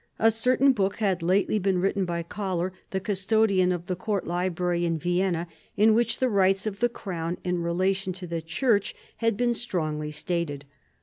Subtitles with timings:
[0.17, 4.83] A certain book had lately been written by Kollar, the custodian of the court library
[4.83, 5.45] in Vienna,
[5.77, 10.09] in which the rights of the crown in relation to the Church had been strongly
[10.09, 10.65] stated.